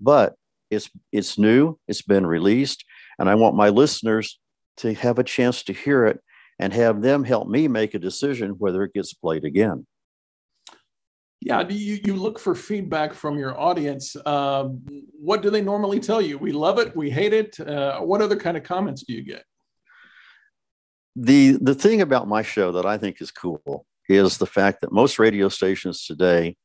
but 0.00 0.34
it's 0.70 0.90
it's 1.12 1.38
new, 1.38 1.78
it's 1.86 2.02
been 2.02 2.26
released, 2.26 2.84
and 3.18 3.28
I 3.30 3.36
want 3.36 3.54
my 3.54 3.68
listeners 3.68 4.40
to 4.78 4.92
have 4.94 5.18
a 5.18 5.24
chance 5.24 5.62
to 5.64 5.72
hear 5.72 6.04
it 6.06 6.20
and 6.58 6.72
have 6.72 7.00
them 7.00 7.22
help 7.22 7.48
me 7.48 7.68
make 7.68 7.94
a 7.94 7.98
decision 7.98 8.56
whether 8.58 8.82
it 8.82 8.92
gets 8.92 9.14
played 9.14 9.44
again. 9.44 9.86
Yeah, 11.44 11.68
you, 11.68 12.00
you 12.02 12.16
look 12.16 12.38
for 12.38 12.54
feedback 12.54 13.12
from 13.12 13.38
your 13.38 13.58
audience. 13.60 14.16
Uh, 14.16 14.64
what 15.20 15.42
do 15.42 15.50
they 15.50 15.60
normally 15.60 16.00
tell 16.00 16.22
you? 16.22 16.38
We 16.38 16.52
love 16.52 16.78
it, 16.78 16.96
we 16.96 17.10
hate 17.10 17.34
it. 17.34 17.60
Uh, 17.60 18.00
what 18.00 18.22
other 18.22 18.36
kind 18.36 18.56
of 18.56 18.62
comments 18.62 19.02
do 19.02 19.12
you 19.12 19.22
get? 19.22 19.44
The 21.16 21.58
the 21.60 21.74
thing 21.74 22.00
about 22.00 22.28
my 22.28 22.42
show 22.42 22.72
that 22.72 22.86
I 22.86 22.96
think 22.96 23.20
is 23.20 23.30
cool 23.30 23.86
is 24.08 24.38
the 24.38 24.46
fact 24.46 24.80
that 24.80 24.90
most 24.90 25.18
radio 25.18 25.50
stations 25.50 26.06
today, 26.06 26.56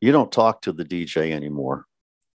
you 0.00 0.10
don't 0.10 0.32
talk 0.32 0.62
to 0.62 0.72
the 0.72 0.86
DJ 0.86 1.30
anymore. 1.30 1.84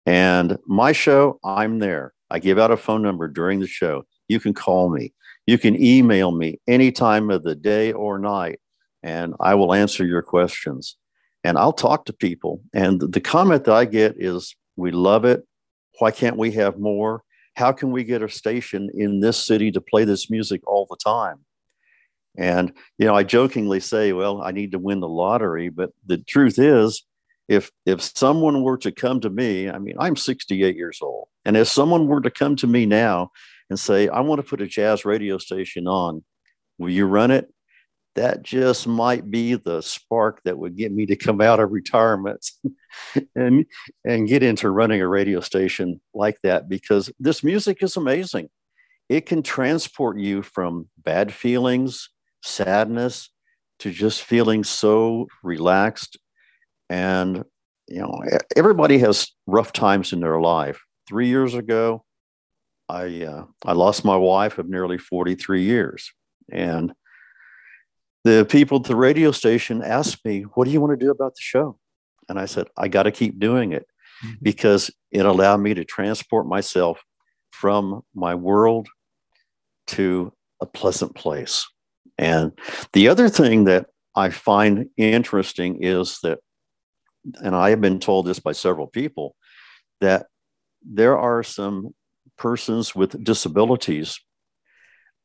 And 0.08 0.58
my 0.66 0.92
show, 0.92 1.40
I'm 1.44 1.78
there. 1.78 2.14
I 2.32 2.40
give 2.40 2.58
out 2.58 2.72
a 2.72 2.78
phone 2.78 3.04
number 3.04 3.28
during 3.28 3.60
the 3.60 3.68
show. 3.68 4.06
You 4.28 4.40
can 4.40 4.56
call 4.56 4.90
me. 4.90 5.14
You 5.46 5.60
can 5.60 5.80
email 5.82 6.32
me 6.32 6.60
any 6.68 6.92
time 6.92 7.30
of 7.30 7.44
the 7.44 7.56
day 7.56 7.94
or 7.94 8.18
night, 8.18 8.60
and 9.04 9.36
I 9.40 9.54
will 9.54 9.72
answer 9.72 10.04
your 10.04 10.24
questions. 10.24 10.98
And 11.46 11.60
I'll 11.60 11.74
talk 11.74 12.06
to 12.06 12.14
people. 12.14 12.62
And 12.74 13.00
the 13.00 13.22
comment 13.22 13.66
that 13.66 13.76
I 13.76 13.86
get 13.86 14.16
is, 14.18 14.56
We 14.76 14.92
love 14.92 15.26
it. 15.26 15.48
Why 16.00 16.10
can't 16.10 16.38
we 16.38 16.52
have 16.54 16.80
more? 16.80 17.22
How 17.56 17.72
can 17.72 17.92
we 17.92 18.04
get 18.04 18.24
a 18.24 18.28
station 18.28 18.90
in 18.94 19.20
this 19.20 19.46
city 19.46 19.72
to 19.72 19.80
play 19.80 20.06
this 20.06 20.30
music 20.30 20.62
all 20.68 20.88
the 20.90 20.98
time? 20.98 21.46
And, 22.38 22.74
you 22.98 23.06
know, 23.06 23.16
I 23.16 23.24
jokingly 23.24 23.80
say, 23.80 24.12
Well, 24.12 24.42
I 24.42 24.52
need 24.52 24.72
to 24.72 24.80
win 24.80 25.02
the 25.02 25.08
lottery. 25.08 25.70
But 25.70 25.92
the 26.08 26.18
truth 26.18 26.58
is, 26.58 27.06
if 27.48 27.70
if 27.86 28.02
someone 28.02 28.64
were 28.64 28.78
to 28.78 28.92
come 28.92 29.20
to 29.20 29.30
me 29.30 29.70
i 29.70 29.78
mean 29.78 29.96
i'm 30.00 30.16
68 30.16 30.76
years 30.76 30.98
old 31.00 31.28
and 31.46 31.56
if 31.56 31.68
someone 31.68 32.08
were 32.08 32.22
to 32.22 32.32
come 32.32 32.56
to 32.56 32.66
me 32.66 32.88
now 32.88 33.30
and 33.70 33.80
say 33.80 34.08
i 34.08 34.20
want 34.20 34.42
to 34.42 34.48
put 34.50 34.62
a 34.62 34.66
jazz 34.66 35.06
radio 35.06 35.38
station 35.38 35.88
on 35.88 36.24
will 36.80 36.90
you 36.90 37.06
run 37.06 37.30
it 37.30 37.54
that 38.16 38.44
just 38.44 38.88
might 38.88 39.30
be 39.30 39.56
the 39.56 39.82
spark 39.82 40.42
that 40.44 40.58
would 40.58 40.78
get 40.78 40.92
me 40.92 41.06
to 41.06 41.16
come 41.16 41.42
out 41.42 41.60
of 41.60 41.72
retirement 41.72 42.50
and 43.36 43.66
and 44.04 44.28
get 44.28 44.44
into 44.44 44.70
running 44.70 45.02
a 45.02 45.08
radio 45.08 45.40
station 45.40 46.00
like 46.14 46.40
that 46.42 46.70
because 46.70 47.12
this 47.20 47.44
music 47.44 47.82
is 47.82 47.98
amazing 47.98 48.50
it 49.10 49.26
can 49.26 49.44
transport 49.44 50.18
you 50.20 50.42
from 50.42 50.90
bad 50.98 51.34
feelings 51.34 52.10
sadness 52.42 53.30
to 53.80 53.92
just 53.92 54.24
feeling 54.24 54.64
so 54.64 55.28
relaxed 55.44 56.18
and, 56.90 57.44
you 57.88 58.00
know, 58.00 58.22
everybody 58.56 59.00
has 59.00 59.32
rough 59.48 59.74
times 59.74 60.14
in 60.14 60.20
their 60.20 60.40
life. 60.40 60.82
Three 61.08 61.28
years 61.28 61.54
ago, 61.54 62.04
I, 62.90 63.24
uh, 63.24 63.46
I 63.66 63.74
lost 63.74 64.06
my 64.06 64.16
wife 64.16 64.58
of 64.58 64.70
nearly 64.70 64.98
43 64.98 65.64
years. 65.64 66.12
And 66.52 66.94
the 68.26 68.46
people 68.50 68.80
at 68.80 68.86
the 68.86 68.96
radio 68.96 69.32
station 69.32 69.82
asked 69.82 70.26
me, 70.26 70.42
What 70.42 70.66
do 70.66 70.72
you 70.72 70.82
want 70.82 71.00
to 71.00 71.06
do 71.06 71.12
about 71.12 71.36
the 71.36 71.42
show? 71.42 71.78
And 72.28 72.38
I 72.38 72.46
said, 72.46 72.68
I 72.78 72.88
got 72.90 73.04
to 73.04 73.12
keep 73.12 73.40
doing 73.40 73.72
it 73.72 73.88
mm-hmm. 74.24 74.34
because 74.42 74.92
it 75.12 75.26
allowed 75.26 75.62
me 75.62 75.76
to 75.76 75.86
transport 75.86 76.48
myself 76.48 77.02
from 77.52 78.02
my 78.14 78.36
world 78.36 78.88
to 79.88 80.34
a 80.60 80.66
pleasant 80.66 81.16
place. 81.16 81.66
And 82.18 82.52
the 82.94 83.08
other 83.08 83.30
thing 83.30 83.66
that 83.66 83.88
I 84.16 84.32
find 84.32 84.90
interesting 84.98 85.84
is 85.84 86.20
that 86.24 86.40
and 87.42 87.56
I 87.56 87.70
have 87.72 87.82
been 87.82 88.00
told 88.00 88.26
this 88.26 88.40
by 88.40 88.52
several 88.52 88.88
people, 88.88 89.36
that 90.02 90.28
there 90.84 91.18
are 91.18 91.44
some 91.44 91.96
persons 92.38 92.96
with 92.96 93.24
disabilities 93.24 94.20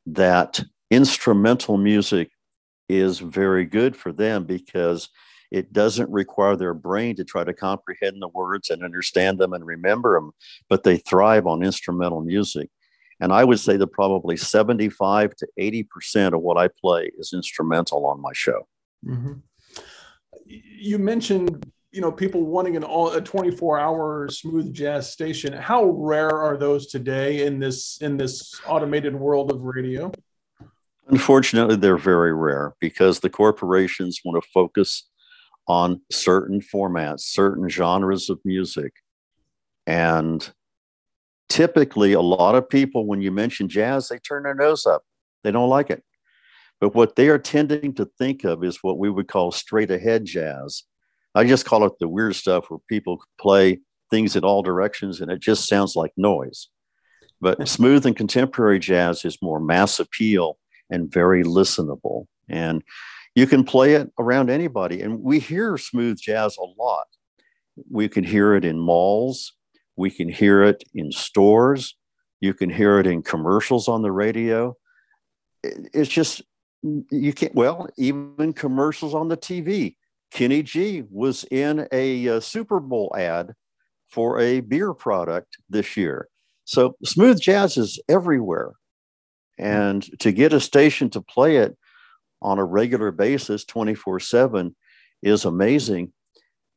that 0.05 0.61
instrumental 0.89 1.77
music 1.77 2.31
is 2.91 3.19
very 3.19 3.65
good 3.65 3.95
for 3.95 4.11
them 4.11 4.43
because 4.43 5.09
it 5.49 5.73
doesn't 5.73 6.09
require 6.09 6.55
their 6.55 6.73
brain 6.73 7.15
to 7.15 7.23
try 7.23 7.43
to 7.43 7.53
comprehend 7.53 8.21
the 8.21 8.27
words 8.27 8.69
and 8.69 8.83
understand 8.83 9.37
them 9.37 9.53
and 9.53 9.65
remember 9.65 10.15
them, 10.15 10.31
but 10.69 10.83
they 10.83 10.97
thrive 10.97 11.47
on 11.47 11.63
instrumental 11.63 12.21
music. 12.21 12.69
And 13.19 13.31
I 13.31 13.43
would 13.43 13.59
say 13.59 13.77
that 13.77 13.87
probably 13.87 14.35
75 14.35 15.35
to 15.35 15.47
80% 15.59 16.33
of 16.33 16.41
what 16.41 16.57
I 16.57 16.67
play 16.67 17.11
is 17.17 17.33
instrumental 17.33 18.05
on 18.07 18.21
my 18.21 18.31
show. 18.33 18.67
Mm-hmm. 19.05 19.33
You 20.45 20.97
mentioned 20.97 21.71
you 21.91 21.99
know 21.99 22.11
people 22.11 22.45
wanting 22.45 22.77
an 22.77 22.83
all 22.85 23.11
a 23.11 23.21
24 23.21 23.77
hour 23.77 24.29
smooth 24.29 24.73
jazz 24.73 25.11
station 25.11 25.51
how 25.51 25.83
rare 25.83 26.31
are 26.31 26.55
those 26.55 26.87
today 26.87 27.45
in 27.45 27.59
this 27.59 27.97
in 27.99 28.15
this 28.15 28.61
automated 28.65 29.13
world 29.13 29.51
of 29.51 29.61
radio 29.61 30.09
unfortunately 31.11 31.75
they're 31.75 31.97
very 31.97 32.33
rare 32.33 32.73
because 32.79 33.19
the 33.19 33.29
corporations 33.29 34.21
want 34.25 34.41
to 34.41 34.49
focus 34.53 35.09
on 35.67 36.01
certain 36.11 36.61
formats 36.61 37.21
certain 37.21 37.69
genres 37.69 38.29
of 38.29 38.39
music 38.45 38.93
and 39.87 40.53
typically 41.49 42.13
a 42.13 42.21
lot 42.21 42.55
of 42.55 42.69
people 42.69 43.05
when 43.05 43.21
you 43.21 43.31
mention 43.31 43.69
jazz 43.69 44.09
they 44.09 44.17
turn 44.19 44.43
their 44.43 44.55
nose 44.55 44.85
up 44.85 45.03
they 45.43 45.51
don't 45.51 45.69
like 45.69 45.89
it 45.89 46.03
But 46.81 46.95
what 46.95 47.15
they 47.15 47.29
are 47.29 47.39
tending 47.39 47.93
to 47.95 48.09
think 48.17 48.43
of 48.43 48.63
is 48.63 48.79
what 48.81 48.97
we 48.97 49.09
would 49.09 49.27
call 49.27 49.51
straight 49.51 49.91
ahead 49.91 50.25
jazz. 50.25 50.83
I 51.35 51.45
just 51.45 51.65
call 51.65 51.85
it 51.85 51.93
the 51.99 52.09
weird 52.09 52.35
stuff 52.35 52.69
where 52.69 52.79
people 52.89 53.23
play 53.39 53.79
things 54.09 54.35
in 54.35 54.43
all 54.43 54.63
directions 54.63 55.21
and 55.21 55.31
it 55.31 55.39
just 55.39 55.67
sounds 55.67 55.95
like 55.95 56.11
noise. 56.17 56.69
But 57.39 57.67
smooth 57.67 58.05
and 58.05 58.15
contemporary 58.15 58.79
jazz 58.79 59.25
is 59.25 59.37
more 59.41 59.59
mass 59.59 59.99
appeal 59.99 60.57
and 60.91 61.11
very 61.11 61.43
listenable. 61.43 62.25
And 62.49 62.83
you 63.33 63.47
can 63.47 63.63
play 63.63 63.93
it 63.93 64.11
around 64.19 64.49
anybody. 64.49 65.01
And 65.01 65.21
we 65.21 65.39
hear 65.39 65.77
smooth 65.77 66.19
jazz 66.19 66.57
a 66.57 66.81
lot. 66.81 67.07
We 67.89 68.09
can 68.09 68.23
hear 68.23 68.53
it 68.55 68.65
in 68.65 68.77
malls, 68.77 69.53
we 69.95 70.11
can 70.11 70.29
hear 70.29 70.63
it 70.63 70.83
in 70.93 71.11
stores, 71.11 71.95
you 72.41 72.53
can 72.53 72.69
hear 72.69 72.99
it 72.99 73.07
in 73.07 73.23
commercials 73.23 73.87
on 73.87 74.01
the 74.01 74.11
radio. 74.11 74.75
It's 75.63 76.09
just, 76.09 76.41
you 76.83 77.33
can't, 77.33 77.55
well, 77.55 77.87
even 77.97 78.53
commercials 78.53 79.13
on 79.13 79.29
the 79.29 79.37
TV. 79.37 79.95
Kenny 80.31 80.63
G 80.63 81.03
was 81.09 81.45
in 81.45 81.87
a, 81.91 82.25
a 82.25 82.37
uh, 82.37 82.39
Super 82.39 82.79
Bowl 82.79 83.13
ad 83.17 83.53
for 84.09 84.39
a 84.39 84.59
beer 84.59 84.93
product 84.93 85.57
this 85.69 85.95
year. 85.95 86.27
So 86.65 86.95
smooth 87.03 87.39
jazz 87.39 87.77
is 87.77 87.99
everywhere. 88.09 88.73
And 89.61 90.03
to 90.19 90.31
get 90.31 90.53
a 90.53 90.59
station 90.59 91.11
to 91.11 91.21
play 91.21 91.57
it 91.57 91.77
on 92.41 92.57
a 92.57 92.65
regular 92.65 93.11
basis, 93.11 93.63
24 93.63 94.19
7, 94.19 94.75
is 95.21 95.45
amazing. 95.45 96.13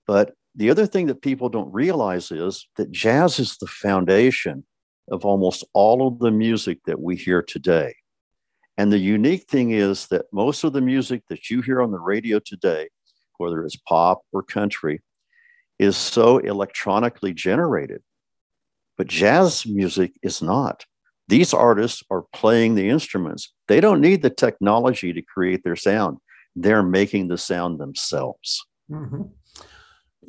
But 0.06 0.34
the 0.54 0.68
other 0.68 0.86
thing 0.86 1.06
that 1.06 1.22
people 1.22 1.48
don't 1.48 1.72
realize 1.72 2.30
is 2.30 2.68
that 2.76 2.92
jazz 2.92 3.38
is 3.38 3.56
the 3.56 3.66
foundation 3.66 4.66
of 5.10 5.24
almost 5.24 5.64
all 5.72 6.06
of 6.06 6.18
the 6.18 6.30
music 6.30 6.80
that 6.86 7.00
we 7.00 7.16
hear 7.16 7.42
today. 7.42 7.96
And 8.76 8.92
the 8.92 8.98
unique 8.98 9.48
thing 9.48 9.70
is 9.70 10.06
that 10.08 10.26
most 10.30 10.62
of 10.62 10.74
the 10.74 10.80
music 10.82 11.22
that 11.30 11.48
you 11.48 11.62
hear 11.62 11.80
on 11.80 11.90
the 11.90 11.98
radio 11.98 12.38
today, 12.38 12.88
whether 13.38 13.64
it's 13.64 13.76
pop 13.76 14.22
or 14.30 14.42
country, 14.42 15.00
is 15.78 15.96
so 15.96 16.38
electronically 16.38 17.32
generated. 17.32 18.02
But 18.98 19.06
jazz 19.06 19.64
music 19.66 20.12
is 20.22 20.42
not. 20.42 20.84
These 21.28 21.54
artists 21.54 22.02
are 22.10 22.24
playing 22.32 22.74
the 22.74 22.88
instruments. 22.88 23.52
They 23.68 23.80
don't 23.80 24.00
need 24.00 24.22
the 24.22 24.30
technology 24.30 25.12
to 25.12 25.22
create 25.22 25.64
their 25.64 25.76
sound, 25.76 26.18
they're 26.54 26.82
making 26.82 27.28
the 27.28 27.38
sound 27.38 27.78
themselves. 27.78 28.64
Mm-hmm. 28.90 29.22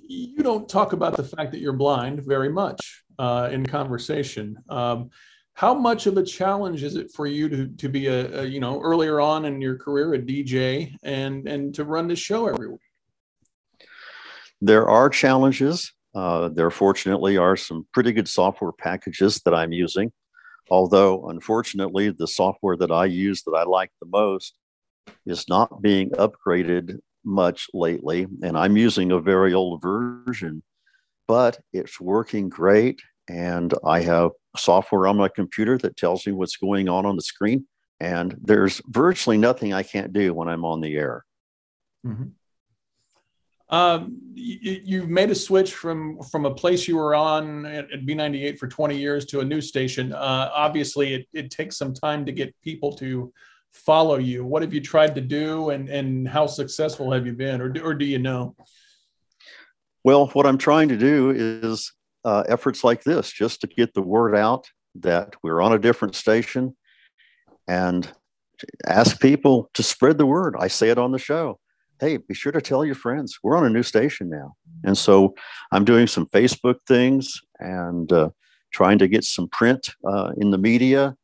You 0.08 0.44
don't 0.44 0.70
talk 0.70 0.94
about 0.94 1.18
the 1.18 1.24
fact 1.24 1.52
that 1.52 1.60
you're 1.60 1.74
blind 1.74 2.24
very 2.24 2.50
much 2.50 3.04
uh, 3.18 3.50
in 3.52 3.66
conversation. 3.66 4.58
Um, 4.70 5.10
how 5.54 5.74
much 5.74 6.06
of 6.06 6.18
a 6.18 6.24
challenge 6.24 6.84
is 6.84 6.96
it 6.96 7.12
for 7.12 7.26
you 7.28 7.48
to, 7.50 7.68
to 7.68 7.90
be 7.90 8.08
a, 8.08 8.42
a, 8.42 8.46
you 8.46 8.60
know 8.60 8.82
earlier 8.82 9.22
on 9.22 9.46
in 9.46 9.62
your 9.62 9.78
career 9.78 10.14
a 10.14 10.20
DJ 10.20 10.94
and 11.02 11.48
and 11.48 11.74
to 11.76 11.86
run 11.86 12.08
the 12.08 12.16
show 12.16 12.48
every 12.48 12.70
week? 12.70 12.80
There 14.62 14.88
are 14.88 15.10
challenges. 15.10 15.94
Uh, 16.14 16.50
there 16.50 16.72
fortunately 16.72 17.38
are 17.38 17.58
some 17.58 17.88
pretty 17.94 18.12
good 18.12 18.28
software 18.28 18.72
packages 18.72 19.42
that 19.46 19.54
I'm 19.54 19.72
using. 19.72 20.12
Although, 20.70 21.30
unfortunately, 21.30 22.10
the 22.10 22.28
software 22.28 22.78
that 22.78 22.92
I 22.92 23.06
use 23.06 23.44
that 23.44 23.54
I 23.54 23.64
like 23.64 23.92
the 24.02 24.08
most 24.08 24.56
is 25.26 25.48
not 25.48 25.82
being 25.82 26.10
upgraded 26.12 27.00
much 27.24 27.68
lately. 27.74 28.28
And 28.44 28.58
I'm 28.58 28.78
using 28.78 29.12
a 29.12 29.20
very 29.20 29.54
old 29.54 29.82
version, 29.82 30.64
but 31.28 31.60
it's 31.74 32.00
working 32.00 32.50
great. 32.50 33.00
And 33.28 33.74
I 33.84 34.02
have 34.02 34.32
software 34.56 35.08
on 35.08 35.18
my 35.18 35.28
computer 35.28 35.78
that 35.80 35.98
tells 35.98 36.26
me 36.26 36.34
what's 36.34 36.58
going 36.58 36.90
on 36.90 37.06
on 37.06 37.16
the 37.16 37.22
screen. 37.22 37.68
And 38.00 38.38
there's 38.42 38.82
virtually 38.88 39.38
nothing 39.38 39.74
I 39.74 39.84
can't 39.84 40.14
do 40.14 40.34
when 40.34 40.48
I'm 40.48 40.66
on 40.66 40.82
the 40.82 40.96
air. 40.96 41.26
Mm-hmm. 42.06 42.26
Um, 43.70 44.22
you, 44.36 45.02
have 45.02 45.10
made 45.10 45.32
a 45.32 45.36
switch 45.36 45.74
from 45.74 46.22
from 46.22 46.46
a 46.46 46.54
place 46.54 46.88
you 46.88 46.98
were 46.98 47.16
on 47.16 47.66
at, 47.66 47.92
at 47.92 48.06
B98 48.06 48.60
for 48.60 48.68
20 48.68 48.98
years 48.98 49.26
to 49.28 49.40
a 49.40 49.46
new 49.46 49.60
station. 49.60 50.14
Uh, 50.14 50.52
obviously, 50.54 51.16
it, 51.16 51.28
it 51.34 51.50
takes 51.50 51.78
some 51.78 51.94
time 51.94 52.26
to 52.26 52.32
get 52.32 52.56
people 52.62 52.94
to 52.98 53.34
follow 53.74 54.18
you. 54.18 54.46
What 54.46 54.62
have 54.62 54.74
you 54.74 54.82
tried 54.82 55.16
to 55.16 55.22
do, 55.22 55.72
and 55.72 55.90
and 55.90 56.28
how 56.28 56.46
successful 56.46 57.12
have 57.12 57.26
you 57.26 57.34
been, 57.34 57.60
or 57.60 57.70
do, 57.70 57.82
or 57.82 57.96
do 57.96 58.06
you 58.06 58.20
know? 58.20 58.56
Well, 60.04 60.28
what 60.28 60.46
I'm 60.46 60.60
trying 60.60 60.90
to 60.90 60.98
do 60.98 61.32
is 61.32 61.92
uh, 62.24 62.44
efforts 62.48 62.84
like 62.84 63.04
this, 63.04 63.32
just 63.32 63.62
to 63.62 63.68
get 63.68 63.96
the 63.96 64.04
word 64.04 64.36
out 64.36 64.68
that 64.96 65.36
we're 65.42 65.62
on 65.62 65.74
a 65.74 65.80
different 65.80 66.14
station, 66.14 66.76
and 67.68 68.08
ask 68.86 69.20
people 69.20 69.72
to 69.74 69.82
spread 69.82 70.20
the 70.20 70.28
word. 70.28 70.56
I 70.60 70.68
say 70.68 70.90
it 70.90 71.00
on 71.00 71.12
the 71.12 71.18
show 71.18 71.60
hey, 72.00 72.18
be 72.18 72.34
sure 72.34 72.52
to 72.52 72.62
tell 72.62 72.86
your 72.86 72.96
friends. 72.96 73.40
We're 73.44 73.58
on 73.58 73.66
a 73.66 73.70
new 73.70 73.84
station 73.84 74.30
now. 74.30 74.56
And 74.84 74.98
so 74.98 75.36
I'm 75.72 75.86
doing 75.86 76.08
some 76.08 76.28
Facebook 76.28 76.76
things 76.88 77.42
and 77.60 78.12
uh, 78.12 78.30
trying 78.72 78.98
to 79.00 79.08
get 79.08 79.24
some 79.24 79.48
print 79.48 79.90
uh, 80.08 80.32
in 80.38 80.52
the 80.52 80.58
media 80.58 81.16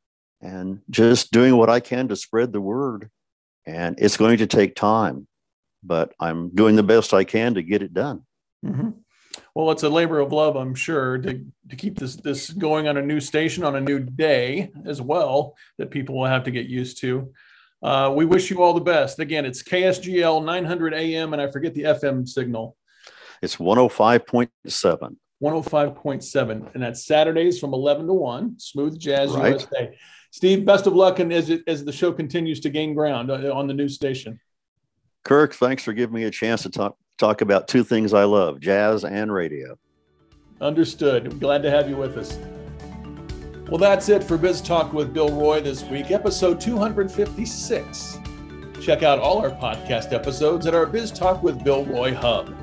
and 0.42 0.82
just 0.90 1.32
doing 1.32 1.58
what 1.58 1.70
I 1.70 1.80
can 1.80 2.08
to 2.08 2.16
spread 2.16 2.54
the 2.54 2.62
word. 2.62 3.10
And 3.66 3.96
it's 4.00 4.18
going 4.18 4.38
to 4.38 4.48
take 4.48 4.76
time, 4.76 5.28
but 5.84 6.14
I'm 6.20 6.50
doing 6.56 6.76
the 6.76 6.84
best 6.84 7.14
I 7.14 7.24
can 7.24 7.54
to 7.54 7.62
get 7.62 7.84
it 7.84 7.94
done. 7.94 8.24
Mm-hmm. 8.66 8.90
Well, 9.54 9.72
it's 9.72 9.84
a 9.84 9.90
labor 9.90 10.20
of 10.20 10.32
love, 10.32 10.56
I'm 10.56 10.76
sure, 10.76 11.18
to, 11.20 11.46
to 11.70 11.76
keep 11.76 12.00
this 12.00 12.16
this 12.16 12.50
going 12.50 12.88
on 12.88 12.98
a 12.98 13.02
new 13.02 13.20
station 13.20 13.64
on 13.64 13.76
a 13.76 13.82
new 13.82 14.00
day 14.00 14.72
as 14.86 15.02
well 15.02 15.56
that 15.78 15.92
people 15.92 16.16
will 16.16 16.26
have 16.26 16.44
to 16.46 16.52
get 16.52 16.68
used 16.68 17.00
to. 17.02 17.32
Uh, 17.84 18.13
we 18.15 18.26
wish 18.26 18.50
you 18.50 18.62
all 18.62 18.74
the 18.74 18.82
best. 18.82 19.20
Again, 19.20 19.46
it's 19.46 19.63
KSGL 19.63 20.46
900 20.46 20.94
AM, 20.94 21.34
and 21.34 21.41
I 21.41 21.50
forget 21.50 21.74
the 21.74 21.84
FM 21.84 22.28
signal. 22.28 22.78
It's 23.41 23.56
105.7. 23.56 25.15
105.7. 25.41 26.74
And 26.74 26.84
that's 26.84 27.06
Saturdays 27.06 27.60
from 27.60 27.74
11 27.74 28.08
to 28.08 28.13
1, 28.13 28.60
Smooth 28.60 29.00
Jazz 29.00 29.32
right. 29.32 29.54
USA. 29.54 29.98
Steve, 30.32 30.65
best 30.65 30.88
of 30.88 30.94
luck 30.94 31.20
and 31.20 31.34
as, 31.34 31.50
it, 31.50 31.63
as 31.67 31.84
the 31.84 31.91
show 31.91 32.13
continues 32.13 32.60
to 32.62 32.70
gain 32.70 32.94
ground 32.94 33.32
uh, 33.32 33.54
on 33.54 33.67
the 33.67 33.74
new 33.74 33.89
station. 33.89 34.39
Kirk, 35.24 35.54
thanks 35.56 35.84
for 35.84 35.94
giving 35.94 36.15
me 36.15 36.24
a 36.24 36.32
chance 36.32 36.63
to 36.63 36.70
talk, 36.70 36.96
talk 37.17 37.41
about 37.41 37.67
two 37.67 37.84
things 37.84 38.13
I 38.13 38.24
love 38.24 38.60
jazz 38.60 39.04
and 39.04 39.34
radio. 39.34 39.78
Understood. 40.62 41.39
Glad 41.39 41.63
to 41.63 41.72
have 41.72 41.89
you 41.89 41.98
with 41.98 42.17
us. 42.17 42.38
Well, 43.72 43.80
that's 43.80 44.08
it 44.10 44.22
for 44.22 44.38
Biz 44.38 44.60
Talk 44.60 44.92
with 44.92 45.14
Bill 45.14 45.30
Roy 45.30 45.62
this 45.62 45.86
week, 45.86 46.12
episode 46.12 46.60
256. 46.60 48.20
Check 48.82 49.02
out 49.02 49.18
all 49.18 49.40
our 49.40 49.52
podcast 49.52 50.12
episodes 50.12 50.68
at 50.68 50.76
our 50.76 50.86
Biz 50.86 51.12
Talk 51.12 51.42
with 51.42 51.64
Bill 51.64 51.86
Roy 51.86 52.14
hub. 52.14 52.54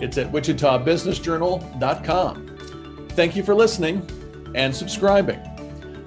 It's 0.00 0.18
at 0.18 0.30
wichitabusinessjournal.com. 0.30 3.08
Thank 3.10 3.34
you 3.34 3.42
for 3.42 3.56
listening 3.56 4.08
and 4.54 4.72
subscribing. 4.72 5.40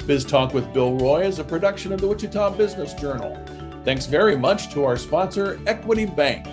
Biz 0.08 0.24
Talk 0.24 0.54
with 0.54 0.72
Bill 0.72 0.96
Roy 0.96 1.26
is 1.26 1.40
a 1.40 1.44
production 1.44 1.92
of 1.92 2.00
the 2.00 2.08
Wichita 2.08 2.52
Business 2.52 2.94
Journal. 2.94 3.38
Thanks 3.84 4.06
very 4.06 4.38
much 4.38 4.72
to 4.72 4.86
our 4.86 4.96
sponsor, 4.96 5.60
Equity 5.68 6.06
Bank. 6.06 6.48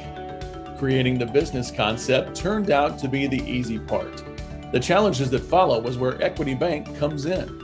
Creating 0.77 1.21
the 1.21 1.27
business 1.27 1.71
concept 1.71 2.35
turned 2.35 2.73
out 2.73 2.99
to 2.99 3.07
be 3.07 3.29
the 3.29 3.49
easy 3.49 3.79
part. 3.79 4.25
The 4.73 4.81
challenges 4.81 5.31
that 5.31 5.45
follow 5.45 5.81
was 5.81 5.99
where 5.99 6.21
Equity 6.21 6.55
Bank 6.55 6.99
comes 6.99 7.27
in. 7.27 7.62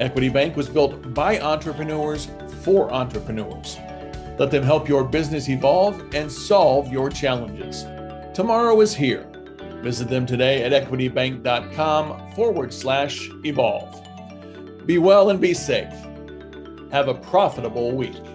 Equity 0.00 0.28
Bank 0.28 0.56
was 0.56 0.68
built 0.68 1.14
by 1.14 1.38
entrepreneurs 1.40 2.28
for 2.62 2.92
entrepreneurs. 2.92 3.78
Let 4.38 4.50
them 4.50 4.64
help 4.64 4.88
your 4.88 5.04
business 5.04 5.48
evolve 5.48 6.14
and 6.14 6.30
solve 6.30 6.92
your 6.92 7.08
challenges. 7.08 7.84
Tomorrow 8.34 8.80
is 8.80 8.94
here. 8.94 9.26
Visit 9.82 10.08
them 10.08 10.26
today 10.26 10.64
at 10.64 10.72
equitybank.com 10.72 12.32
forward 12.32 12.72
slash 12.72 13.30
evolve. 13.44 14.02
Be 14.86 14.98
well 14.98 15.30
and 15.30 15.40
be 15.40 15.54
safe. 15.54 15.92
Have 16.90 17.08
a 17.08 17.14
profitable 17.14 17.92
week. 17.92 18.33